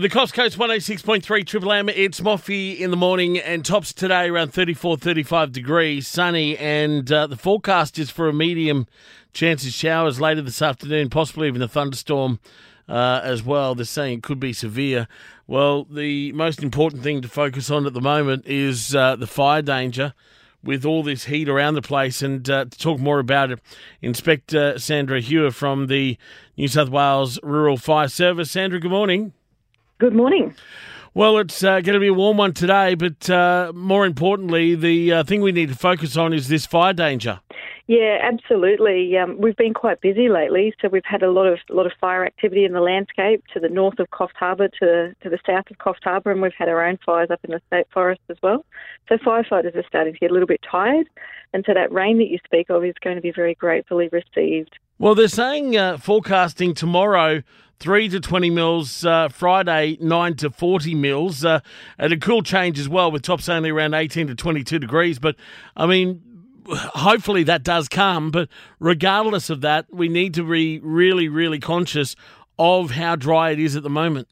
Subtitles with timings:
[0.00, 1.90] The Coffs Coast 186.3 Triple M.
[1.90, 7.26] It's Moffee in the morning and tops today around 34, 35 degrees, sunny, and uh,
[7.26, 8.86] the forecast is for a medium
[9.34, 12.40] chance of showers later this afternoon, possibly even a thunderstorm
[12.88, 13.74] uh, as well.
[13.74, 15.06] They're saying it could be severe.
[15.46, 19.60] Well, the most important thing to focus on at the moment is uh, the fire
[19.60, 20.14] danger
[20.64, 22.22] with all this heat around the place.
[22.22, 23.60] And uh, to talk more about it,
[24.00, 26.16] Inspector Sandra Hewer from the
[26.56, 28.50] New South Wales Rural Fire Service.
[28.50, 29.34] Sandra, good morning.
[30.00, 30.54] Good morning.
[31.12, 35.12] Well, it's uh, going to be a warm one today, but uh, more importantly, the
[35.12, 37.40] uh, thing we need to focus on is this fire danger.
[37.86, 39.18] Yeah, absolutely.
[39.18, 42.24] Um, we've been quite busy lately, so we've had a lot of lot of fire
[42.24, 45.76] activity in the landscape to the north of Coffs Harbour, to to the south of
[45.76, 48.64] Coffs Harbour, and we've had our own fires up in the state forest as well.
[49.10, 51.08] So firefighters are starting to get a little bit tired,
[51.52, 54.78] and so that rain that you speak of is going to be very gratefully received.
[54.98, 57.42] Well, they're saying uh, forecasting tomorrow
[57.80, 61.60] 3 to 20 mils, uh, Friday 9 to 40 mils, uh,
[61.98, 65.18] and a cool change as well with tops only around 18 to 22 degrees.
[65.18, 65.36] But,
[65.74, 66.20] I mean,
[66.68, 68.30] hopefully that does come.
[68.30, 72.16] But regardless of that, we need to be really, really conscious
[72.58, 74.28] of how dry it is at the moment.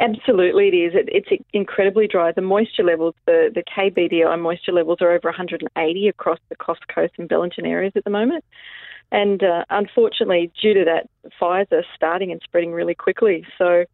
[0.00, 0.92] Absolutely, it is.
[0.94, 2.30] It, it's incredibly dry.
[2.30, 7.14] The moisture levels, the, the KBDI moisture levels are over 180 across the Coffs Coast
[7.18, 8.44] and Bellingen areas at the moment.
[9.10, 13.44] And uh, unfortunately, due to that, fires are starting and spreading really quickly.
[13.56, 13.86] So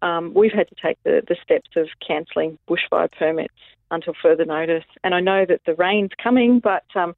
[0.00, 3.54] um, we've had to take the, the steps of cancelling bushfire permits
[3.90, 4.84] until further notice.
[5.02, 7.14] And I know that the rain's coming, but um,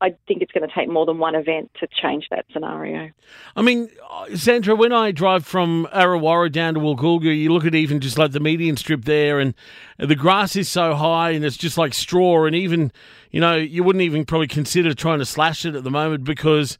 [0.00, 3.10] I think it's going to take more than one event to change that scenario.
[3.56, 3.88] I mean,
[4.34, 8.30] Sandra, when I drive from Arrawarra down to Woolgoolga, you look at even just like
[8.30, 9.54] the median strip there, and
[9.98, 12.92] the grass is so high and it's just like straw, and even,
[13.32, 16.78] you know, you wouldn't even probably consider trying to slash it at the moment because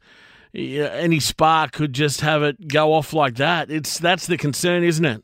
[0.53, 3.69] any spark could just have it go off like that.
[3.69, 5.23] It's that's the concern, isn't it?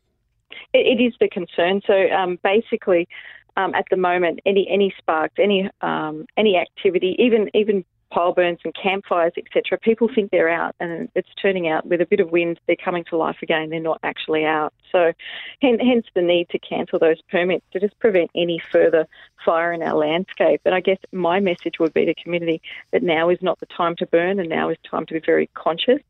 [0.72, 1.80] It is the concern.
[1.86, 3.08] So um, basically,
[3.56, 7.84] um, at the moment, any any sparks, any um, any activity, even even
[8.16, 9.78] pile burns and campfires, etc.
[9.78, 13.04] People think they're out, and it's turning out with a bit of wind, they're coming
[13.04, 13.68] to life again.
[13.68, 14.72] They're not actually out.
[14.90, 15.12] So,
[15.60, 19.06] hence the need to cancel those permits to just prevent any further
[19.44, 20.62] fire in our landscape.
[20.64, 22.62] And I guess my message would be to community
[22.92, 25.50] that now is not the time to burn, and now is time to be very
[25.52, 26.00] conscious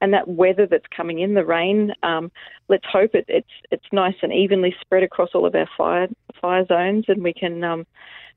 [0.00, 1.92] and that weather that's coming in, the rain.
[2.02, 2.30] Um,
[2.68, 6.06] let's hope it, it's it's nice and evenly spread across all of our fire
[6.40, 7.84] fire zones, and we can um,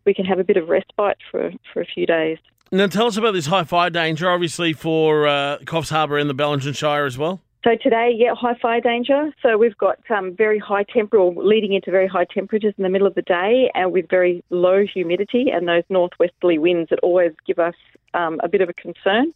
[0.05, 2.39] we can have a bit of respite for for a few days.
[2.73, 6.33] Now, tell us about this high fire danger, obviously for uh, Coffs Harbour and the
[6.33, 7.41] Bellingen Shire as well.
[7.65, 9.33] So today, yeah, high fire danger.
[9.43, 13.07] So we've got um, very high temperature, leading into very high temperatures in the middle
[13.07, 17.59] of the day, and with very low humidity and those northwesterly winds that always give
[17.59, 17.75] us
[18.13, 19.33] um, a bit of a concern.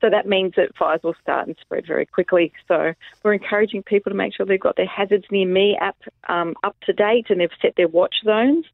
[0.00, 2.52] So that means that fires will start and spread very quickly.
[2.68, 5.96] So we're encouraging people to make sure they've got their Hazards Near Me app
[6.28, 8.64] um, up to date and they've set their watch zones.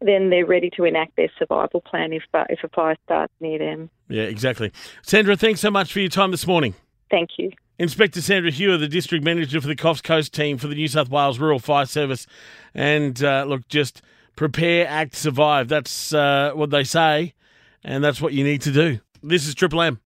[0.00, 3.58] Then they're ready to enact their survival plan if, uh, if a fire starts near
[3.58, 3.90] them.
[4.08, 4.72] Yeah, exactly.
[5.02, 6.74] Sandra, thanks so much for your time this morning.
[7.10, 7.50] Thank you.
[7.78, 11.08] Inspector Sandra Hewer, the District Manager for the Coffs Coast team for the New South
[11.08, 12.26] Wales Rural Fire Service.
[12.72, 14.02] And uh, look, just
[14.36, 15.68] prepare, act, survive.
[15.68, 17.34] That's uh, what they say,
[17.82, 19.00] and that's what you need to do.
[19.22, 20.00] This is Triple M.